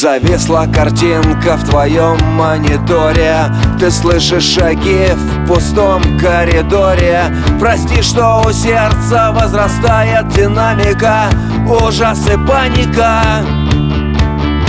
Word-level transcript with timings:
Зависла 0.00 0.66
картинка 0.74 1.58
в 1.58 1.68
твоем 1.68 2.16
мониторе. 2.34 3.52
Ты 3.78 3.90
слышишь 3.90 4.44
шаги 4.44 5.08
в 5.12 5.46
пустом 5.46 6.00
коридоре. 6.18 7.24
Прости, 7.60 8.00
что 8.00 8.42
у 8.46 8.50
сердца 8.50 9.30
возрастает 9.30 10.26
динамика. 10.28 11.24
Ужас 11.68 12.18
и 12.28 12.38
паника. 12.48 13.44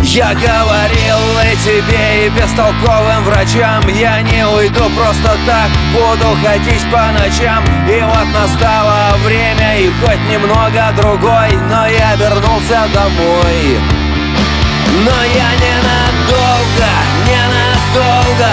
Я 0.01 0.33
говорил 0.33 1.21
и 1.45 1.55
тебе, 1.63 2.25
и 2.25 2.29
бестолковым 2.31 3.23
врачам. 3.23 3.87
Я 3.87 4.21
не 4.23 4.45
уйду 4.45 4.83
просто 4.97 5.37
так, 5.47 5.69
буду 5.93 6.35
ходить 6.43 6.83
по 6.91 7.09
ночам. 7.13 7.63
И 7.87 8.01
вот 8.01 8.27
настало 8.33 9.15
время, 9.23 9.79
и 9.79 9.89
хоть 10.01 10.29
немного 10.29 10.91
другой 10.97 11.53
Но 11.69 11.87
я 11.87 12.15
вернулся 12.17 12.81
домой 12.93 14.00
Но 14.93 15.23
я 15.23 15.51
ненадолго, 15.55 16.91
ненадолго 17.25 18.51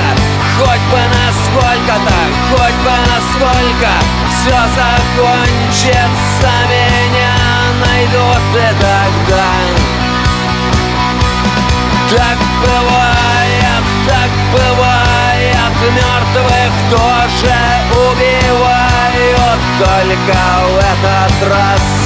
Хоть 0.56 0.86
бы 0.90 1.02
насколько-то, 1.18 2.18
хоть 2.50 2.78
бы 2.84 2.94
насколько 3.10 3.90
Все 4.30 4.58
закончится, 4.78 6.50
меня 6.70 7.34
найдут 7.84 8.46
и 8.54 8.70
тогда. 8.80 9.48
Так 12.08 12.38
бывает, 12.62 13.84
так 14.06 14.30
бывает 14.52 15.08
Мертвых 15.90 16.72
тоже 16.90 17.54
убивают 17.92 19.60
Только 19.78 20.38
в 20.64 20.76
этот 20.76 21.48
раз 21.50 21.97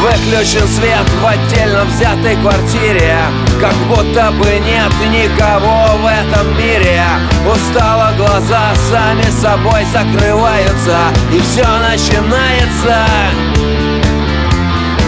Выключен 0.00 0.66
свет 0.66 1.06
в 1.20 1.26
отдельно 1.26 1.84
взятой 1.84 2.34
квартире. 2.36 3.18
Как 3.60 3.74
будто 3.86 4.30
бы 4.32 4.46
нет 4.46 4.92
никого 5.10 5.98
в 5.98 6.06
этом 6.06 6.56
мире. 6.56 7.02
Устало 7.46 8.12
глаза 8.16 8.72
сами 8.90 9.24
собой 9.30 9.84
закрываются 9.92 10.96
И 11.30 11.40
все 11.40 11.66
начинается. 11.66 13.06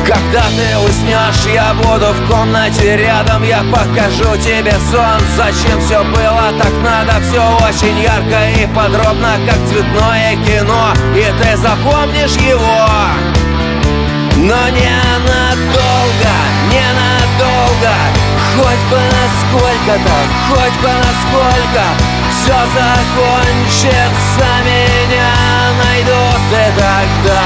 Когда 0.05 0.43
ты 0.43 0.77
уснешь, 0.79 1.55
я 1.55 1.73
буду 1.75 2.13
в 2.13 2.29
комнате 2.29 2.97
рядом 2.97 3.45
Я 3.45 3.63
покажу 3.73 4.37
тебе 4.37 4.75
сон, 4.91 5.21
зачем 5.37 5.81
все 5.81 6.03
было 6.05 6.53
так 6.59 6.73
надо? 6.83 7.19
Все 7.25 7.41
очень 7.67 7.99
ярко 8.01 8.51
и 8.61 8.67
подробно, 8.75 9.37
как 9.47 9.57
цветное 9.71 10.37
кино. 10.45 10.93
И 11.15 11.25
ты 11.41 11.57
запомнишь 11.57 12.37
его 12.37 13.42
Но 14.43 14.69
ненадолго, 14.71 16.35
ненадолго. 16.67 17.95
Хоть 18.57 18.85
бы 18.91 18.99
насколько-то, 18.99 20.17
хоть 20.49 20.79
бы 20.83 20.91
насколько 20.91 21.85
Все 22.29 22.59
закончится, 22.75 24.49
меня 24.65 25.33
найдут 25.85 26.43
и 26.51 26.67
тогда. 26.77 27.45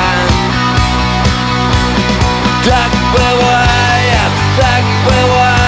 Так 2.64 2.92
бывает, 3.12 4.32
так 4.56 4.84
бывает 5.04 5.66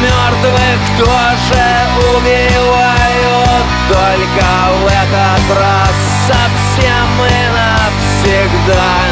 Мертвых 0.00 0.80
тоже 0.98 1.64
убивают. 2.14 3.64
Только 3.88 4.46
в 4.80 4.86
этот 4.86 5.58
раз 5.58 5.96
совсем 6.26 7.08
и 7.24 7.40
навсегда 8.26 9.11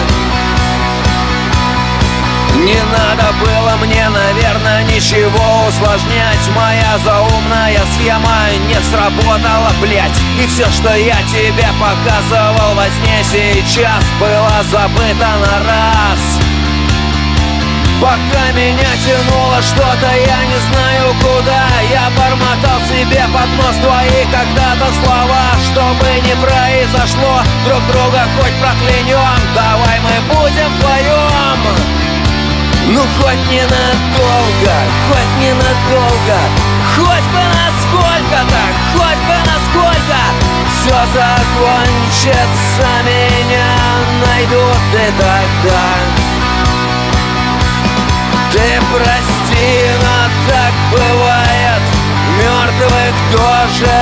не 2.70 2.82
надо 2.82 3.32
было 3.42 3.76
мне, 3.84 4.08
наверное, 4.08 4.84
ничего 4.84 5.66
усложнять. 5.68 6.44
Моя 6.54 6.98
заумная 7.04 7.80
схема 7.94 8.50
не 8.68 8.78
сработала, 8.90 9.70
блять 9.80 10.18
И 10.40 10.46
все, 10.46 10.66
что 10.70 10.94
я 10.94 11.16
тебе 11.24 11.66
показывал 11.78 12.74
во 12.74 12.84
сне 12.84 13.22
сейчас 13.24 14.02
Было 14.20 14.62
забыто 14.70 15.28
на 15.44 15.58
раз. 15.66 16.20
Пока 18.00 18.52
меня 18.52 18.90
тянуло 19.04 19.60
что-то, 19.60 20.08
я 20.08 20.44
не 20.46 20.58
знаю 20.70 21.14
куда. 21.20 21.66
Я 21.92 22.08
бормотал 22.16 22.80
себе 22.88 23.22
под 23.32 23.48
нос 23.58 23.76
твои 23.82 24.24
когда-то 24.32 24.90
слова. 25.04 25.50
Чтобы 25.70 26.06
не 26.24 26.34
произошло, 26.36 27.42
друг 27.66 27.82
друга 27.92 28.26
хоть 28.38 28.54
проклянем 28.58 29.38
Давай 29.54 30.00
мы 30.00 30.34
будем 30.34 30.74
вдвоем 30.76 31.19
Ну 32.92 33.02
хоть 33.02 33.46
ненадолго, 33.48 34.76
хоть 35.06 35.34
ненадолго 35.38 36.38
Хоть 36.96 37.28
бы 37.30 37.42
насколько-то, 37.54 38.62
хоть 38.92 39.22
бы 39.28 39.36
насколько 39.46 40.18
Все 40.74 40.98
закончится, 41.14 42.88
меня 43.04 43.70
найдут 44.26 44.90
и 44.92 45.10
тогда. 45.20 45.86
Ты 48.50 48.80
прости, 48.92 49.70
но 50.02 50.28
так 50.48 50.74
бывает 50.90 51.82
Мертвых 52.38 53.14
тоже 53.30 53.98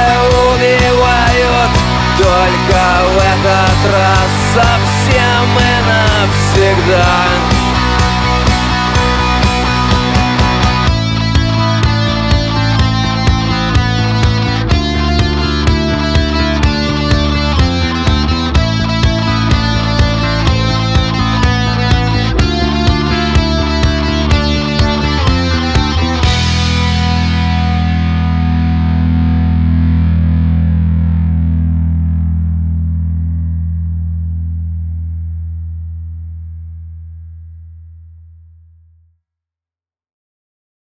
убивают. 0.54 1.72
Только 2.16 2.82
в 3.04 3.18
этот 3.18 3.92
раз 3.92 4.30
совсем 4.54 5.58
и 5.58 5.74
навсегда 6.64 7.37